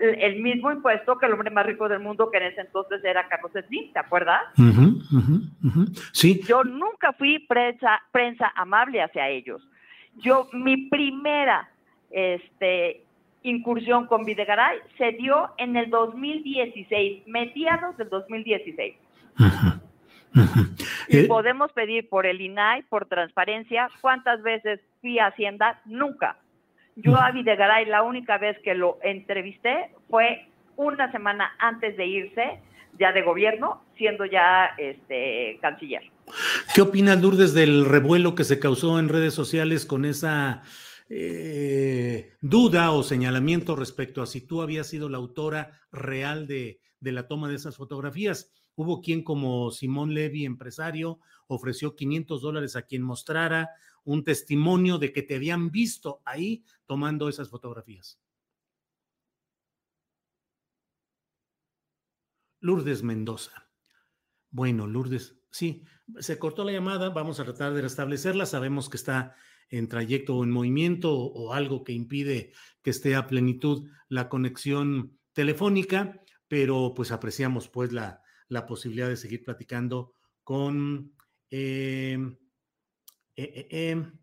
el, 0.00 0.42
mismo 0.42 0.72
impuesto 0.72 1.18
que 1.18 1.26
el 1.26 1.32
hombre 1.32 1.50
más 1.50 1.66
rico 1.66 1.88
del 1.88 2.00
mundo, 2.00 2.30
que 2.30 2.38
en 2.38 2.44
ese 2.44 2.62
entonces 2.62 3.02
era 3.04 3.28
Carlos 3.28 3.52
Slim, 3.52 3.92
¿te 3.92 3.98
acuerdas? 3.98 4.42
sí. 6.12 6.40
Yo 6.46 6.64
nunca 6.64 7.12
fui 7.12 7.38
prensa, 7.38 8.02
prensa 8.10 8.52
amable 8.56 9.02
hacia 9.02 9.28
ellos. 9.28 9.62
Yo, 10.16 10.48
mi 10.52 10.88
primera 10.88 11.68
este, 12.10 13.04
incursión 13.44 14.06
con 14.06 14.24
Videgaray 14.24 14.78
se 14.98 15.12
dio 15.12 15.50
en 15.58 15.76
el 15.76 15.90
2016, 15.90 17.22
mediados 17.26 17.96
del 17.96 18.08
2016. 18.08 18.94
Y 21.06 21.18
eh, 21.18 21.24
podemos 21.28 21.70
pedir 21.72 22.08
por 22.08 22.26
el 22.26 22.40
INAI, 22.40 22.82
por 22.84 23.06
transparencia, 23.06 23.88
¿cuántas 24.00 24.42
veces 24.42 24.80
fui 25.00 25.18
a 25.18 25.26
Hacienda? 25.26 25.80
Nunca. 25.84 26.38
Yo 26.96 27.16
a 27.16 27.30
Videgaray 27.30 27.86
la 27.86 28.02
única 28.02 28.38
vez 28.38 28.58
que 28.64 28.74
lo 28.74 28.98
entrevisté 29.02 29.90
fue 30.08 30.48
una 30.76 31.12
semana 31.12 31.52
antes 31.58 31.96
de 31.96 32.06
irse 32.06 32.58
ya 32.98 33.12
de 33.12 33.22
gobierno, 33.22 33.82
siendo 33.96 34.24
ya 34.24 34.70
este 34.78 35.58
canciller. 35.60 36.02
¿Qué 36.74 36.80
opinas, 36.80 37.20
Lourdes, 37.20 37.52
del 37.52 37.84
revuelo 37.84 38.34
que 38.34 38.44
se 38.44 38.58
causó 38.58 38.98
en 38.98 39.08
redes 39.08 39.34
sociales 39.34 39.84
con 39.84 40.04
esa 40.04 40.62
eh, 41.08 42.34
duda 42.40 42.92
o 42.92 43.02
señalamiento 43.02 43.76
respecto 43.76 44.22
a 44.22 44.26
si 44.26 44.40
tú 44.40 44.62
habías 44.62 44.86
sido 44.86 45.08
la 45.08 45.18
autora 45.18 45.80
real 45.92 46.46
de, 46.46 46.80
de 47.00 47.12
la 47.12 47.28
toma 47.28 47.48
de 47.48 47.56
esas 47.56 47.76
fotografías. 47.76 48.52
Hubo 48.74 49.00
quien 49.00 49.22
como 49.22 49.70
Simón 49.70 50.14
Levy, 50.14 50.44
empresario, 50.44 51.20
ofreció 51.46 51.94
500 51.94 52.42
dólares 52.42 52.76
a 52.76 52.82
quien 52.82 53.02
mostrara 53.02 53.70
un 54.04 54.24
testimonio 54.24 54.98
de 54.98 55.12
que 55.12 55.22
te 55.22 55.36
habían 55.36 55.70
visto 55.70 56.20
ahí 56.24 56.64
tomando 56.86 57.28
esas 57.28 57.48
fotografías. 57.48 58.18
Lourdes 62.60 63.02
Mendoza. 63.02 63.68
Bueno, 64.50 64.86
Lourdes, 64.86 65.36
sí, 65.50 65.84
se 66.18 66.38
cortó 66.38 66.64
la 66.64 66.72
llamada, 66.72 67.10
vamos 67.10 67.40
a 67.40 67.44
tratar 67.44 67.74
de 67.74 67.82
restablecerla, 67.82 68.46
sabemos 68.46 68.88
que 68.88 68.96
está 68.96 69.34
en 69.70 69.88
trayecto 69.88 70.36
o 70.36 70.44
en 70.44 70.50
movimiento 70.50 71.14
o, 71.14 71.52
algo 71.52 71.84
que 71.84 71.92
impide 71.92 72.52
que 72.82 72.90
esté 72.90 73.14
a 73.14 73.26
plenitud 73.26 73.88
la 74.08 74.28
conexión 74.28 75.18
telefónica, 75.32 76.20
pero 76.48 76.92
pues 76.94 77.10
apreciamos 77.10 77.68
pues 77.68 77.92
la, 77.92 78.22
la 78.48 78.66
posibilidad 78.66 79.08
de 79.08 79.16
seguir 79.16 79.44
platicando 79.44 80.14
con, 80.42 81.14
em, 81.50 82.36
eh, 83.36 83.66
eh, 83.70 83.90
em, 83.90 84.18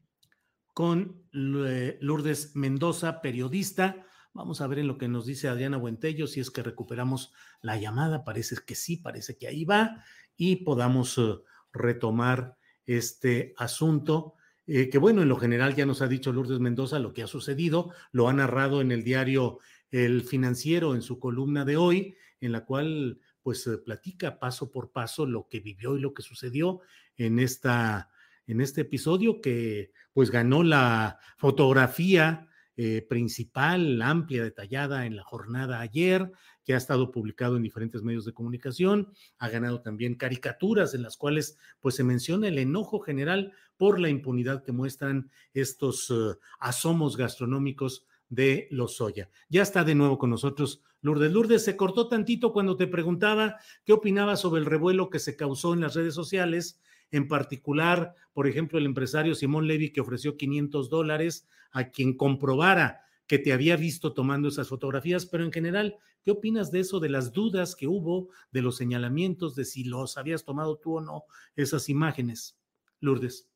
con 0.74 1.28
Lourdes 1.32 2.56
Mendoza, 2.56 3.22
periodista. 3.22 4.06
Vamos 4.34 4.62
a 4.62 4.68
ver 4.68 4.80
en 4.80 4.88
lo 4.88 4.98
que 4.98 5.10
nos 5.10 5.26
dice 5.26 5.50
Adriana 5.50 5.78
Buentello, 5.78 6.28
si 6.28 6.40
es 6.40 6.52
que 6.52 6.64
recuperamos 6.64 7.34
la 7.62 7.78
llamada, 7.78 8.24
parece 8.24 8.56
que 8.66 8.76
sí, 8.76 8.98
parece 8.98 9.38
que 9.38 9.48
ahí 9.48 9.66
va, 9.66 10.04
y 10.38 10.58
podamos 10.58 11.18
eh, 11.18 11.36
retomar 11.74 12.58
este 12.86 13.54
asunto 13.58 14.36
eh, 14.68 14.90
que 14.90 14.98
bueno, 14.98 15.22
en 15.22 15.30
lo 15.30 15.38
general 15.38 15.76
ya 15.76 15.86
nos 15.86 16.02
ha 16.02 16.08
dicho 16.08 16.32
Lourdes 16.32 16.60
Mendoza 16.60 17.00
lo 17.00 17.14
que 17.14 17.24
ha 17.24 17.28
sucedido, 17.28 17.92
lo 18.12 18.30
ha 18.30 18.34
narrado 18.34 18.82
en 18.82 18.92
el 18.92 19.04
diario 19.04 19.60
El 19.90 20.24
Financiero 20.24 20.96
en 20.96 21.02
su 21.02 21.20
columna 21.20 21.66
de 21.66 21.78
hoy, 21.78 22.16
en 22.40 22.52
la 22.52 22.66
cual 22.66 23.20
pues 23.42 23.66
eh, 23.68 23.78
platica 23.78 24.40
paso 24.40 24.72
por 24.72 24.92
paso 24.92 25.26
lo 25.26 25.48
que 25.50 25.60
vivió 25.60 25.98
y 25.98 26.02
lo 26.02 26.14
que 26.14 26.22
sucedió 26.22 26.82
en 27.18 27.40
esta 27.40 28.10
en 28.48 28.60
este 28.60 28.82
episodio 28.82 29.40
que 29.40 29.92
pues 30.14 30.30
ganó 30.32 30.64
la 30.64 31.20
fotografía 31.38 32.50
eh, 32.78 33.06
principal, 33.08 34.02
amplia, 34.02 34.44
detallada 34.44 35.06
en 35.06 35.16
la 35.16 35.24
jornada 35.24 35.82
ayer, 35.82 36.32
que 36.64 36.74
ha 36.74 36.78
estado 36.78 37.12
publicado 37.12 37.58
en 37.58 37.64
diferentes 37.64 38.02
medios 38.02 38.26
de 38.26 38.34
comunicación, 38.34 39.14
ha 39.38 39.50
ganado 39.50 39.82
también 39.82 40.16
caricaturas 40.16 40.94
en 40.94 41.02
las 41.04 41.18
cuales 41.18 41.58
pues 41.80 41.96
se 41.96 42.04
menciona 42.04 42.48
el 42.48 42.58
enojo 42.58 43.00
general 43.00 43.54
por 43.82 44.00
la 44.00 44.10
impunidad 44.10 44.64
que 44.64 44.72
muestran 44.72 45.32
estos 45.56 46.12
eh, 46.12 46.38
asomos 46.60 47.18
gastronómicos 47.18 48.06
de 48.30 48.68
Lozoya. 48.70 49.32
Ya 49.50 49.64
está 49.64 49.84
de 49.84 49.96
nuevo 49.96 50.20
con 50.20 50.30
nosotros 50.30 50.84
Lourdes. 51.02 51.32
Lourdes, 51.32 51.66
se 51.66 51.76
cortó 51.76 52.08
tantito 52.08 52.54
cuando 52.54 52.78
te 52.78 52.86
preguntaba 52.86 53.56
qué 53.84 53.94
opinaba 53.94 54.36
sobre 54.36 54.60
el 54.60 54.68
revuelo 54.68 55.10
que 55.10 55.18
se 55.18 55.36
causó 55.36 55.74
en 55.74 55.82
las 55.82 55.96
redes 55.96 56.14
sociales, 56.14 56.80
en 57.10 57.28
particular, 57.28 58.14
por 58.34 58.46
ejemplo, 58.46 58.78
el 58.78 58.86
empresario 58.86 59.34
Simón 59.34 59.66
Levy 59.66 59.92
que 59.92 60.02
ofreció 60.02 60.38
500 60.38 60.92
dólares 60.92 61.48
a 61.72 61.90
quien 61.90 62.16
comprobara 62.16 63.02
que 63.26 63.40
te 63.40 63.52
había 63.52 63.78
visto 63.78 64.14
tomando 64.14 64.50
esas 64.50 64.68
fotografías, 64.68 65.26
pero 65.26 65.44
en 65.44 65.52
general, 65.52 65.96
¿qué 66.24 66.30
opinas 66.30 66.70
de 66.70 66.82
eso, 66.82 67.00
de 67.00 67.10
las 67.10 67.32
dudas 67.32 67.76
que 67.76 67.88
hubo, 67.88 68.30
de 68.52 68.62
los 68.62 68.78
señalamientos, 68.78 69.56
de 69.56 69.66
si 69.66 69.86
los 69.86 70.20
habías 70.20 70.46
tomado 70.46 70.78
tú 70.78 70.98
o 70.98 71.02
no, 71.02 71.24
esas 71.56 71.90
imágenes? 71.90 72.60
Lourdes. 73.00 73.51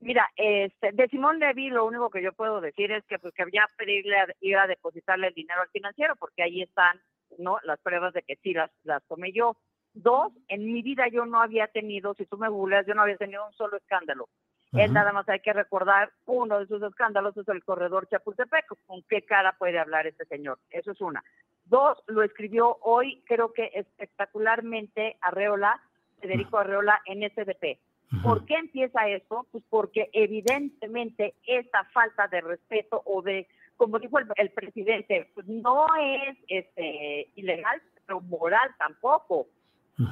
Mira, 0.00 0.28
este, 0.36 0.92
de 0.92 1.08
Simón 1.08 1.40
Levy 1.40 1.70
lo 1.70 1.84
único 1.84 2.08
que 2.10 2.22
yo 2.22 2.32
puedo 2.32 2.60
decir 2.60 2.92
es 2.92 3.04
que 3.06 3.18
pues 3.18 3.34
que 3.34 3.42
había 3.42 3.66
pedirle 3.76 4.16
ir 4.40 4.56
a 4.56 4.66
depositarle 4.66 5.28
el 5.28 5.34
dinero 5.34 5.60
al 5.60 5.68
financiero 5.70 6.14
porque 6.16 6.42
ahí 6.42 6.62
están 6.62 7.00
no 7.38 7.58
las 7.64 7.80
pruebas 7.80 8.14
de 8.14 8.22
que 8.22 8.36
sí 8.36 8.52
las, 8.52 8.70
las 8.84 9.02
tomé 9.04 9.32
yo. 9.32 9.56
Dos, 9.94 10.32
en 10.48 10.72
mi 10.72 10.82
vida 10.82 11.08
yo 11.08 11.26
no 11.26 11.42
había 11.42 11.66
tenido, 11.66 12.14
si 12.14 12.26
tú 12.26 12.38
me 12.38 12.48
googleas, 12.48 12.86
yo 12.86 12.94
no 12.94 13.02
había 13.02 13.16
tenido 13.16 13.44
un 13.46 13.52
solo 13.54 13.76
escándalo. 13.76 14.28
Él 14.72 14.92
nada 14.92 15.12
más 15.12 15.26
hay 15.30 15.40
que 15.40 15.52
recordar, 15.54 16.12
uno 16.26 16.58
de 16.58 16.66
sus 16.66 16.82
escándalos 16.82 17.34
es 17.38 17.48
el 17.48 17.64
corredor 17.64 18.06
Chapultepec. 18.06 18.66
¿Con 18.86 19.02
qué 19.08 19.22
cara 19.22 19.56
puede 19.58 19.78
hablar 19.78 20.06
este 20.06 20.26
señor? 20.26 20.58
Eso 20.70 20.92
es 20.92 21.00
una. 21.00 21.24
Dos, 21.64 21.98
lo 22.06 22.22
escribió 22.22 22.76
hoy, 22.82 23.22
creo 23.26 23.52
que 23.52 23.70
espectacularmente 23.74 25.16
Arreola, 25.22 25.80
Federico 26.20 26.58
Arreola 26.58 27.00
en 27.06 27.28
SDP. 27.30 27.78
¿Por 28.22 28.46
qué 28.46 28.54
empieza 28.54 29.06
esto? 29.08 29.46
Pues 29.52 29.62
porque 29.68 30.08
evidentemente 30.12 31.34
esta 31.46 31.84
falta 31.92 32.26
de 32.28 32.40
respeto 32.40 33.02
o 33.04 33.20
de, 33.20 33.46
como 33.76 33.98
dijo 33.98 34.18
el, 34.18 34.50
presidente, 34.50 35.30
pues 35.34 35.46
no 35.46 35.86
es 35.96 36.38
este, 36.48 37.30
ilegal, 37.34 37.82
pero 38.06 38.20
moral 38.22 38.74
tampoco, 38.78 39.48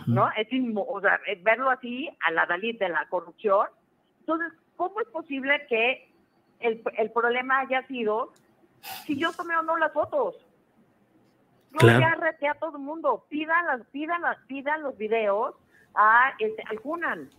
¿no? 0.07 0.29
Es 0.37 0.49
o 0.75 1.01
sea, 1.01 1.21
verlo 1.43 1.71
así 1.71 2.11
a 2.27 2.33
la 2.33 2.45
Dalí 2.45 2.73
de 2.73 2.91
la 2.91 3.07
corrupción. 3.09 3.69
Entonces, 4.21 4.53
¿cómo 4.77 5.01
es 5.01 5.09
posible 5.09 5.67
que 5.67 6.13
el, 6.61 6.83
el 6.99 7.11
problema 7.13 7.61
haya 7.61 7.87
sido 7.87 8.33
si 9.07 9.17
yo 9.19 9.33
tomé 9.33 9.57
o 9.57 9.63
no 9.63 9.79
las 9.79 9.93
fotos? 9.93 10.47
Yo 11.81 11.89
ya 11.89 12.15
reté 12.15 12.49
a 12.49 12.55
todo 12.55 12.77
el 12.77 12.83
mundo, 12.83 13.27
pidan 13.29 13.67
las, 13.67 13.87
pidan 13.89 14.23
las, 14.23 14.39
pidan 14.47 14.83
los 14.83 14.97
videos 14.97 15.55
a 15.95 16.33
este, 16.39 16.63
al 16.69 16.79
Junan. 16.79 17.31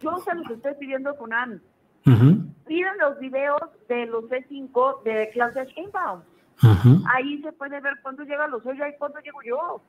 Yo 0.00 0.18
se 0.18 0.34
los 0.34 0.50
estoy 0.50 0.74
pidiendo 0.74 1.10
a 1.10 1.14
Junan. 1.14 1.62
Pidan 2.66 2.98
los 2.98 3.18
videos 3.18 3.60
de 3.88 4.06
los 4.06 4.24
C5 4.24 5.02
de 5.02 5.30
Claudia 5.32 5.64
Sheinbaum. 5.64 6.20
Ahí 7.12 7.42
se 7.42 7.52
puede 7.52 7.80
ver 7.80 7.94
cuándo 8.02 8.24
llega 8.24 8.46
los 8.46 8.64
hoyos 8.64 8.88
y 8.88 8.98
cuándo 8.98 9.18
llego 9.20 9.42
yo. 9.42 9.80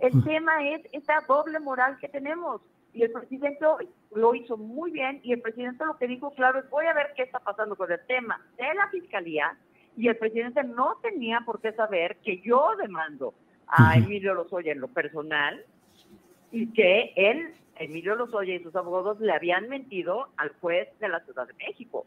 El 0.00 0.24
tema 0.24 0.68
es 0.68 0.82
esta 0.92 1.20
doble 1.26 1.58
moral 1.60 1.98
que 1.98 2.08
tenemos. 2.08 2.60
Y 2.92 3.02
el 3.02 3.12
presidente 3.12 3.64
lo 4.14 4.34
hizo 4.34 4.56
muy 4.56 4.90
bien 4.90 5.20
y 5.22 5.32
el 5.32 5.40
presidente 5.40 5.84
lo 5.84 5.96
que 5.96 6.08
dijo 6.08 6.32
claro 6.32 6.58
es 6.58 6.68
voy 6.70 6.86
a 6.86 6.92
ver 6.92 7.12
qué 7.14 7.22
está 7.22 7.38
pasando 7.38 7.76
con 7.76 7.90
el 7.90 8.00
tema 8.06 8.40
de 8.56 8.74
la 8.74 8.88
fiscalía 8.88 9.56
y 9.96 10.08
el 10.08 10.16
presidente 10.16 10.64
no 10.64 10.96
tenía 11.00 11.42
por 11.46 11.60
qué 11.60 11.72
saber 11.72 12.16
que 12.24 12.40
yo 12.40 12.70
demando 12.78 13.32
a 13.68 13.96
Emilio 13.96 14.34
Lozoya 14.34 14.72
en 14.72 14.80
lo 14.80 14.88
personal 14.88 15.64
y 16.52 16.66
que 16.72 17.12
él, 17.16 17.54
Emilio 17.78 18.14
Lozoya 18.16 18.54
y 18.54 18.62
sus 18.62 18.74
abogados 18.76 19.20
le 19.20 19.32
habían 19.32 19.68
mentido 19.68 20.28
al 20.36 20.50
juez 20.60 20.88
de 21.00 21.08
la 21.08 21.20
Ciudad 21.24 21.46
de 21.46 21.54
México. 21.54 22.06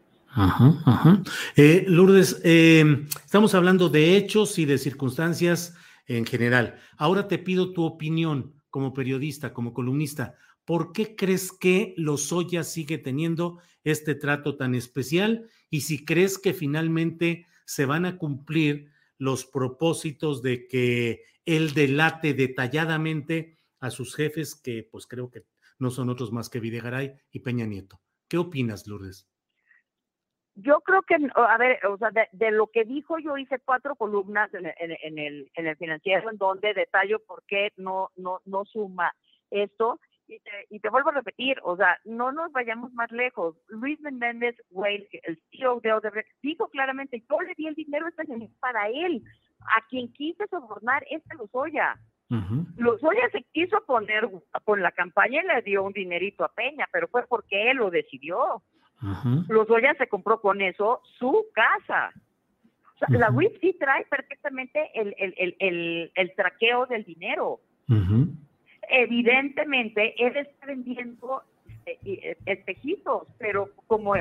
Eh, 1.56 1.84
Lourdes, 1.86 2.40
eh, 2.44 3.06
estamos 3.24 3.54
hablando 3.54 3.88
de 3.88 4.16
hechos 4.16 4.58
y 4.58 4.64
de 4.64 4.78
circunstancias 4.78 5.76
en 6.06 6.26
general. 6.26 6.80
Ahora 6.96 7.28
te 7.28 7.38
pido 7.38 7.72
tu 7.72 7.84
opinión 7.84 8.54
como 8.70 8.92
periodista, 8.92 9.52
como 9.52 9.72
columnista. 9.72 10.34
¿Por 10.64 10.92
qué 10.92 11.14
crees 11.14 11.52
que 11.52 11.94
Lozoya 11.96 12.64
sigue 12.64 12.98
teniendo 12.98 13.60
este 13.84 14.14
trato 14.14 14.56
tan 14.56 14.74
especial? 14.74 15.48
Y 15.70 15.82
si 15.82 16.04
crees 16.04 16.38
que 16.38 16.52
finalmente 16.54 17.46
se 17.64 17.86
van 17.86 18.04
a 18.04 18.16
cumplir 18.18 18.90
los 19.18 19.44
propósitos 19.44 20.42
de 20.42 20.66
que 20.66 21.22
él 21.44 21.74
delate 21.74 22.34
detalladamente 22.34 23.58
a 23.80 23.90
sus 23.90 24.14
jefes, 24.14 24.54
que 24.54 24.88
pues 24.90 25.06
creo 25.06 25.30
que 25.30 25.44
no 25.78 25.90
son 25.90 26.10
otros 26.10 26.32
más 26.32 26.48
que 26.48 26.60
Videgaray 26.60 27.14
y 27.30 27.40
Peña 27.40 27.66
Nieto. 27.66 28.00
¿Qué 28.28 28.38
opinas, 28.38 28.86
Lourdes? 28.86 29.28
Yo 30.56 30.80
creo 30.82 31.02
que, 31.02 31.16
a 31.34 31.58
ver, 31.58 31.84
o 31.86 31.98
sea, 31.98 32.10
de, 32.10 32.50
lo 32.52 32.68
que 32.68 32.84
dijo, 32.84 33.18
yo 33.18 33.36
hice 33.36 33.58
cuatro 33.64 33.96
columnas 33.96 34.54
en, 34.54 34.66
el, 34.66 35.50
en 35.54 35.66
el 35.66 35.76
financiero 35.76 36.30
en 36.30 36.38
donde 36.38 36.74
detallo 36.74 37.18
por 37.26 37.42
qué 37.46 37.72
no, 37.76 38.10
no, 38.16 38.40
no 38.44 38.64
suma 38.64 39.12
esto. 39.50 39.98
Y 40.26 40.38
te, 40.38 40.50
y 40.70 40.80
te, 40.80 40.88
vuelvo 40.88 41.10
a 41.10 41.14
repetir, 41.14 41.58
o 41.64 41.76
sea, 41.76 41.98
no 42.04 42.32
nos 42.32 42.50
vayamos 42.52 42.92
más 42.94 43.10
lejos. 43.10 43.56
Luis 43.68 44.00
Menéndez 44.00 44.56
Wales, 44.70 45.06
el 45.24 45.42
CEO 45.50 45.80
de 45.80 45.92
Odebrecht, 45.92 46.30
dijo 46.40 46.68
claramente, 46.68 47.22
yo 47.28 47.40
le 47.40 47.52
di 47.56 47.66
el 47.66 47.74
dinero 47.74 48.08
este 48.08 48.24
para 48.60 48.88
él. 48.88 49.22
A 49.76 49.86
quien 49.88 50.12
quise 50.12 50.46
sobornar 50.48 51.04
es 51.10 51.22
a. 51.30 51.98
Uh 52.30 52.64
Lozoya 52.76 53.28
se 53.32 53.42
quiso 53.52 53.84
poner 53.84 54.28
con 54.64 54.80
la 54.80 54.92
campaña 54.92 55.42
y 55.42 55.46
le 55.46 55.62
dio 55.62 55.82
un 55.82 55.92
dinerito 55.92 56.44
a 56.44 56.52
Peña, 56.52 56.88
pero 56.92 57.06
fue 57.08 57.26
porque 57.26 57.70
él 57.70 57.78
lo 57.78 57.90
decidió. 57.90 58.62
Uh 59.02 59.44
Lozoya 59.48 59.94
se 59.94 60.08
compró 60.08 60.40
con 60.40 60.62
eso 60.62 61.02
su 61.18 61.46
casa. 61.52 62.12
O 62.94 62.98
sea, 62.98 63.08
la 63.18 63.30
WIP 63.30 63.60
sí 63.60 63.76
trae 63.78 64.06
perfectamente 64.06 64.90
el, 64.94 65.14
el, 65.18 65.34
el, 65.36 65.56
el, 65.58 66.12
el 66.14 66.34
traqueo 66.34 66.86
del 66.86 67.04
dinero 67.04 67.60
evidentemente 68.88 70.14
él 70.24 70.36
está 70.36 70.66
vendiendo 70.66 71.42
eh, 71.86 71.98
eh, 72.04 72.36
espejitos, 72.46 73.28
pero 73.38 73.70
como, 73.86 74.14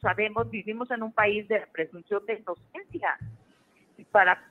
sabemos, 0.00 0.50
vivimos 0.50 0.90
en 0.90 1.02
un 1.02 1.12
país 1.12 1.46
de 1.48 1.66
presunción 1.72 2.24
de 2.26 2.34
inocencia. 2.34 3.18
Para 4.10 4.42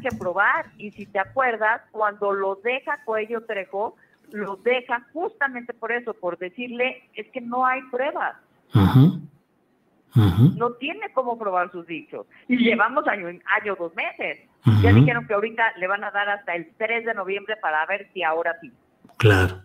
que 0.00 0.08
probar. 0.18 0.66
Y 0.78 0.90
si 0.92 1.06
te 1.06 1.18
acuerdas, 1.18 1.82
cuando 1.90 2.32
lo 2.32 2.56
deja 2.56 3.02
Cuello 3.04 3.44
Trejo, 3.44 3.96
lo 4.32 4.56
deja 4.56 5.06
justamente 5.12 5.72
por 5.74 5.92
eso, 5.92 6.14
por 6.14 6.38
decirle, 6.38 7.08
es 7.14 7.26
que 7.28 7.40
no 7.40 7.66
hay 7.66 7.82
pruebas. 7.90 8.36
No 10.14 10.72
tiene 10.72 11.12
cómo 11.12 11.38
probar 11.38 11.70
sus 11.70 11.86
dichos. 11.86 12.26
Y 12.48 12.56
llevamos 12.56 13.06
año, 13.06 13.28
año 13.28 13.76
dos 13.78 13.94
meses. 13.94 14.40
Ya 14.82 14.92
dijeron 14.92 15.26
que 15.26 15.34
ahorita 15.34 15.62
le 15.78 15.86
van 15.86 16.04
a 16.04 16.10
dar 16.10 16.28
hasta 16.28 16.54
el 16.54 16.70
3 16.76 17.06
de 17.06 17.14
noviembre 17.14 17.56
para 17.60 17.86
ver 17.86 18.10
si 18.12 18.22
ahora 18.22 18.56
sí. 18.60 18.72
Claro. 19.16 19.62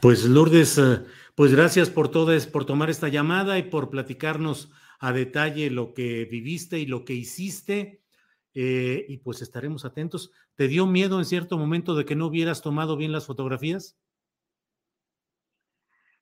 Pues 0.00 0.24
Lourdes, 0.24 0.78
eh, 0.78 1.04
pues 1.34 1.54
gracias 1.54 1.90
por 1.90 2.08
todo, 2.08 2.32
por 2.52 2.64
tomar 2.64 2.90
esta 2.90 3.08
llamada 3.08 3.58
y 3.58 3.64
por 3.64 3.90
platicarnos 3.90 4.72
a 5.00 5.12
detalle 5.12 5.70
lo 5.70 5.94
que 5.94 6.24
viviste 6.24 6.78
y 6.78 6.86
lo 6.86 7.04
que 7.04 7.14
hiciste. 7.14 8.00
Eh, 8.60 9.04
y 9.06 9.18
pues 9.18 9.40
estaremos 9.40 9.84
atentos. 9.84 10.32
¿Te 10.56 10.66
dio 10.66 10.84
miedo 10.84 11.20
en 11.20 11.24
cierto 11.24 11.56
momento 11.56 11.94
de 11.94 12.04
que 12.04 12.16
no 12.16 12.26
hubieras 12.26 12.60
tomado 12.60 12.96
bien 12.96 13.12
las 13.12 13.24
fotografías? 13.24 13.96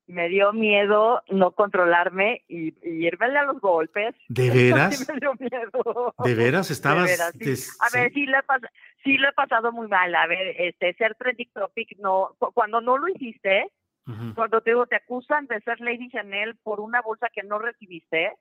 me 0.08 0.28
dio 0.28 0.52
miedo 0.52 1.22
no 1.28 1.50
controlarme 1.52 2.44
y, 2.46 2.74
irme 2.82 3.26
a 3.38 3.44
los 3.44 3.60
golpes. 3.60 4.14
¿De 4.28 4.50
veras? 4.50 5.08
me 5.08 5.18
dio 5.18 5.32
miedo. 5.34 6.14
¿De 6.22 6.34
veras? 6.34 6.70
¿Estabas? 6.70 7.18
A 7.20 7.32
ver, 7.92 8.12
sí 8.12 8.26
lo, 8.26 9.28
he 9.28 9.32
pasado 9.32 9.72
muy 9.72 9.88
mal. 9.88 10.14
A 10.14 10.26
ver, 10.26 10.60
este, 10.60 10.94
ser 10.94 11.14
trending 11.16 11.50
topic, 11.54 11.96
no, 11.98 12.36
cuando 12.54 12.82
no 12.82 12.98
lo 12.98 13.08
hiciste, 13.08 13.72
cuando 14.34 14.60
te, 14.60 14.72
te 14.88 14.96
acusan 14.96 15.46
de 15.46 15.60
ser 15.62 15.80
Lady 15.80 16.08
Chanel 16.10 16.54
por 16.62 16.80
una 16.80 17.00
bolsa 17.00 17.28
que 17.34 17.42
no 17.42 17.58
recibiste, 17.58 18.34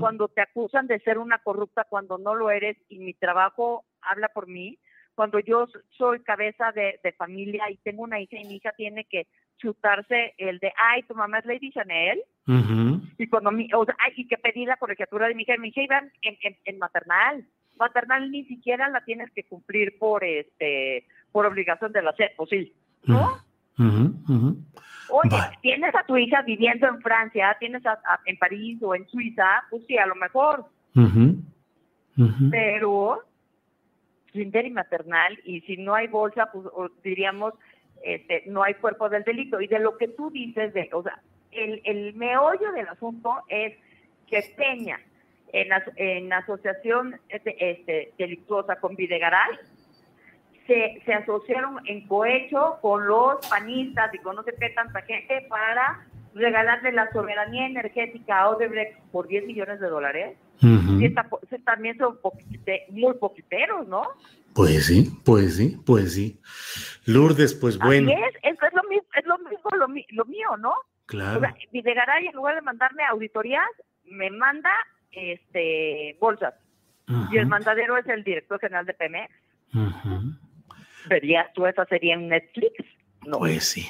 cuando 0.00 0.28
te 0.28 0.40
acusan 0.40 0.86
de 0.86 0.98
ser 1.00 1.18
una 1.18 1.38
corrupta 1.38 1.84
cuando 1.84 2.16
no 2.16 2.34
lo 2.34 2.50
eres 2.50 2.76
y 2.88 2.98
mi 2.98 3.12
trabajo 3.12 3.84
habla 4.00 4.28
por 4.28 4.46
mí, 4.46 4.78
cuando 5.14 5.40
yo 5.40 5.66
soy 5.90 6.20
cabeza 6.20 6.72
de, 6.72 7.12
familia 7.18 7.68
y 7.70 7.76
tengo 7.78 8.04
una 8.04 8.20
hija 8.20 8.36
y 8.38 8.44
mi 8.46 8.56
hija 8.56 8.72
tiene 8.76 9.04
que 9.04 9.26
chutarse 9.58 10.34
el 10.38 10.58
de, 10.60 10.72
ay, 10.76 11.02
tu 11.02 11.14
mamá 11.14 11.40
es 11.40 11.44
Lady 11.44 11.72
Chanel, 11.72 12.22
y 13.18 13.26
cuando 13.26 13.50
mi, 13.50 13.68
o 13.74 13.84
sea, 13.84 13.96
y 14.16 14.26
que 14.26 14.38
pedí 14.38 14.64
la 14.64 14.76
colegiatura 14.76 15.26
de 15.26 15.34
mi 15.34 15.42
hija, 15.42 15.56
mi 15.58 15.68
hija 15.68 15.82
iba 15.82 16.02
en, 16.22 16.78
maternal, 16.78 17.44
maternal 17.76 18.30
ni 18.30 18.44
siquiera 18.44 18.88
la 18.88 19.04
tienes 19.04 19.30
que 19.32 19.44
cumplir 19.44 19.98
por 19.98 20.24
este, 20.24 21.04
por 21.32 21.44
obligación 21.46 21.92
de 21.92 22.02
la 22.02 22.12
SED, 22.12 22.30
pues 22.36 22.50
sí, 22.50 22.72
¿no? 23.04 23.38
Oye, 25.10 25.36
tienes 25.62 25.94
a 25.94 26.04
tu 26.04 26.16
hija 26.16 26.42
viviendo 26.42 26.86
en 26.86 27.00
Francia, 27.00 27.56
tienes 27.58 27.84
a, 27.86 27.98
en 28.26 28.36
París 28.36 28.78
o 28.82 28.94
en 28.94 29.08
Suiza, 29.08 29.64
pues 29.70 29.84
sí, 29.86 29.96
a 29.96 30.06
lo 30.06 30.14
mejor. 30.14 30.66
Pero 32.50 33.22
kinder 34.32 34.66
y 34.66 34.70
maternal 34.70 35.38
y 35.44 35.60
si 35.62 35.76
no 35.76 35.94
hay 35.94 36.06
bolsa, 36.08 36.50
pues 36.52 36.66
diríamos, 37.02 37.54
este, 38.02 38.44
no 38.46 38.62
hay 38.62 38.74
cuerpo 38.74 39.08
del 39.08 39.24
delito. 39.24 39.60
Y 39.60 39.66
de 39.66 39.78
lo 39.78 39.96
que 39.96 40.08
tú 40.08 40.30
dices, 40.30 40.74
de, 40.74 40.90
o 40.92 41.02
sea, 41.02 41.20
el, 41.52 41.80
el 41.84 42.14
meollo 42.14 42.72
del 42.72 42.88
asunto 42.88 43.42
es 43.48 43.74
que 44.26 44.42
Peña, 44.56 45.00
en, 45.52 45.68
en 45.96 46.32
asociación 46.32 47.18
este, 47.28 47.70
este, 47.70 48.12
delictuosa 48.18 48.76
con 48.76 48.96
Videgaray, 48.96 49.56
se, 50.68 51.02
se 51.04 51.12
asociaron 51.12 51.80
en 51.86 52.06
cohecho 52.06 52.78
con 52.80 53.08
los 53.08 53.44
panistas 53.48 54.14
y 54.14 54.18
con 54.18 54.36
no 54.36 54.44
sé 54.44 54.54
qué 54.60 54.70
tanta 54.70 55.02
gente 55.02 55.44
para 55.48 56.06
regalarle 56.34 56.92
la 56.92 57.10
soberanía 57.10 57.66
energética 57.66 58.42
a 58.42 58.50
Odebrecht 58.50 59.00
por 59.10 59.26
10 59.26 59.46
millones 59.46 59.80
de 59.80 59.88
dólares 59.88 60.38
también 61.64 61.96
son 61.98 62.18
muy 62.90 63.14
poquiteros, 63.14 63.86
¿no? 63.86 64.02
Pues 64.54 64.86
sí, 64.86 65.10
pues 65.24 65.56
sí, 65.56 65.76
pues 65.86 66.14
sí. 66.14 66.40
Lourdes, 67.06 67.54
pues 67.54 67.78
bueno. 67.78 68.10
es, 68.10 68.34
es, 68.42 68.58
lo 68.72 68.82
mismo, 68.88 69.08
es 69.14 69.26
lo, 69.26 69.38
mismo 69.38 69.70
lo, 70.10 70.24
mío, 70.24 70.56
¿no? 70.58 70.74
Claro. 71.06 71.40
Videgaray, 71.72 72.26
en 72.26 72.34
lugar 72.34 72.56
de 72.56 72.62
mandarme 72.62 73.04
auditorías, 73.04 73.68
me 74.04 74.30
manda 74.30 74.72
este 75.12 76.16
bolsas. 76.20 76.54
Y 77.30 77.38
el 77.38 77.46
mandadero 77.46 77.96
es 77.96 78.06
el 78.06 78.22
director 78.22 78.60
general 78.60 78.84
de 78.84 78.92
Pemex. 78.92 79.32
¿Verías 81.08 81.52
tú 81.54 81.66
esa 81.66 81.84
serie 81.86 82.14
en 82.14 82.28
Netflix? 82.28 82.72
No. 83.26 83.38
Pues 83.38 83.64
sí. 83.64 83.86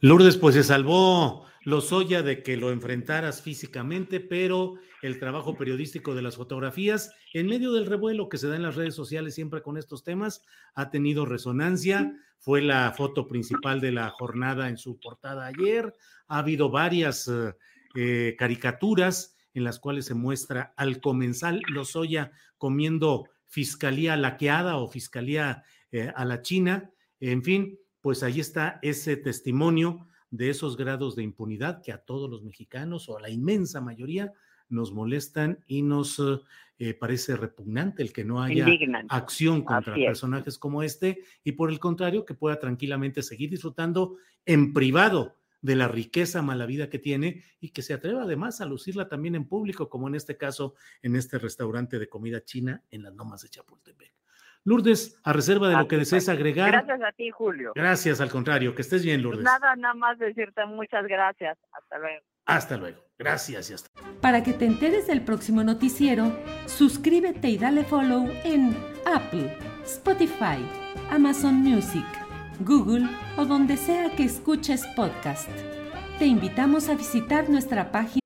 Lourdes, 0.00 0.36
pues 0.36 0.54
se 0.54 0.62
salvó 0.62 1.46
Lozoya 1.62 2.22
de 2.22 2.42
que 2.42 2.56
lo 2.56 2.70
enfrentaras 2.70 3.42
físicamente, 3.42 4.20
pero 4.20 4.74
el 5.02 5.18
trabajo 5.18 5.56
periodístico 5.56 6.14
de 6.14 6.22
las 6.22 6.36
fotografías, 6.36 7.12
en 7.32 7.46
medio 7.46 7.72
del 7.72 7.86
revuelo 7.86 8.28
que 8.28 8.38
se 8.38 8.48
da 8.48 8.56
en 8.56 8.62
las 8.62 8.76
redes 8.76 8.94
sociales 8.94 9.34
siempre 9.34 9.62
con 9.62 9.76
estos 9.76 10.04
temas, 10.04 10.44
ha 10.74 10.90
tenido 10.90 11.26
resonancia. 11.26 12.12
Fue 12.38 12.60
la 12.60 12.92
foto 12.92 13.26
principal 13.26 13.80
de 13.80 13.92
la 13.92 14.10
jornada 14.10 14.68
en 14.68 14.76
su 14.76 15.00
portada 15.00 15.46
ayer. 15.46 15.92
Ha 16.28 16.38
habido 16.38 16.70
varias 16.70 17.28
eh, 17.28 17.54
eh, 17.96 18.36
caricaturas 18.38 19.36
en 19.54 19.64
las 19.64 19.80
cuales 19.80 20.06
se 20.06 20.14
muestra 20.14 20.74
al 20.76 21.00
comensal 21.00 21.62
Lozoya 21.68 22.30
comiendo 22.58 23.28
fiscalía 23.46 24.16
laqueada 24.16 24.76
o 24.76 24.86
fiscalía 24.86 25.64
eh, 25.92 26.12
a 26.14 26.24
la 26.24 26.42
China. 26.42 26.90
En 27.20 27.42
fin, 27.42 27.78
pues 28.00 28.22
ahí 28.22 28.40
está 28.40 28.78
ese 28.82 29.16
testimonio 29.16 30.06
de 30.30 30.50
esos 30.50 30.76
grados 30.76 31.16
de 31.16 31.22
impunidad 31.22 31.82
que 31.82 31.92
a 31.92 31.98
todos 31.98 32.28
los 32.28 32.42
mexicanos 32.42 33.08
o 33.08 33.16
a 33.16 33.20
la 33.20 33.30
inmensa 33.30 33.80
mayoría 33.80 34.32
nos 34.68 34.92
molestan 34.92 35.64
y 35.66 35.82
nos 35.82 36.20
eh, 36.78 36.94
parece 36.94 37.36
repugnante 37.36 38.02
el 38.02 38.12
que 38.12 38.24
no 38.24 38.42
haya 38.42 38.66
acción 39.08 39.62
contra 39.62 39.94
personajes 39.94 40.58
como 40.58 40.82
este 40.82 41.22
y 41.44 41.52
por 41.52 41.70
el 41.70 41.78
contrario 41.78 42.24
que 42.24 42.34
pueda 42.34 42.58
tranquilamente 42.58 43.22
seguir 43.22 43.50
disfrutando 43.50 44.16
en 44.44 44.72
privado 44.72 45.36
de 45.62 45.74
la 45.74 45.88
riqueza 45.88 46.42
mala 46.42 46.66
vida 46.66 46.90
que 46.90 46.98
tiene 46.98 47.44
y 47.60 47.70
que 47.70 47.82
se 47.82 47.94
atreva 47.94 48.22
además 48.22 48.60
a 48.60 48.66
lucirla 48.66 49.08
también 49.08 49.34
en 49.34 49.48
público, 49.48 49.88
como 49.88 50.06
en 50.06 50.14
este 50.14 50.36
caso 50.36 50.74
en 51.02 51.16
este 51.16 51.38
restaurante 51.38 51.98
de 51.98 52.08
comida 52.08 52.44
china 52.44 52.82
en 52.90 53.02
las 53.02 53.14
Lomas 53.14 53.42
de 53.42 53.48
Chapultepec. 53.48 54.12
Lourdes, 54.66 55.16
a 55.22 55.32
reserva 55.32 55.68
de 55.68 55.76
lo 55.76 55.86
que 55.86 55.96
desees 55.96 56.28
agregar. 56.28 56.72
Gracias 56.72 57.00
a 57.00 57.12
ti, 57.12 57.30
Julio. 57.30 57.70
Gracias, 57.76 58.20
al 58.20 58.30
contrario, 58.30 58.74
que 58.74 58.82
estés 58.82 59.04
bien, 59.04 59.22
Lourdes. 59.22 59.44
Nada, 59.44 59.76
nada 59.76 59.94
más 59.94 60.18
decirte 60.18 60.66
muchas 60.66 61.06
gracias. 61.06 61.56
Hasta 61.70 61.98
luego. 62.00 62.26
Hasta 62.46 62.76
luego. 62.76 62.98
Gracias 63.16 63.70
y 63.70 63.74
hasta. 63.74 63.88
Para 64.20 64.42
que 64.42 64.52
te 64.52 64.66
enteres 64.66 65.06
del 65.06 65.22
próximo 65.22 65.62
noticiero, 65.62 66.36
suscríbete 66.66 67.48
y 67.48 67.58
dale 67.58 67.84
follow 67.84 68.28
en 68.42 68.76
Apple, 69.06 69.56
Spotify, 69.84 70.58
Amazon 71.10 71.54
Music, 71.54 72.04
Google 72.58 73.08
o 73.36 73.44
donde 73.44 73.76
sea 73.76 74.10
que 74.16 74.24
escuches 74.24 74.84
podcast. 74.96 75.48
Te 76.18 76.26
invitamos 76.26 76.88
a 76.88 76.96
visitar 76.96 77.48
nuestra 77.48 77.92
página 77.92 78.25